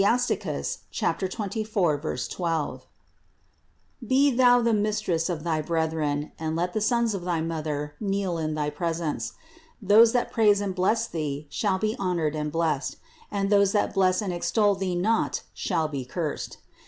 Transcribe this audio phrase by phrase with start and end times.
[0.01, 2.85] 24, 12);
[4.07, 8.39] be Thou the Mistress of thy brethren, and let the sons of thy mother kneel
[8.39, 9.33] in thy presence.
[9.79, 12.95] Those that praise and bless Thee shall be honored and blessed;
[13.29, 16.57] and those that bless and extol Thee not shall be cursed.